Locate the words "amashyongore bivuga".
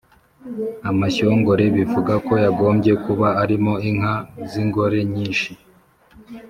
0.89-2.13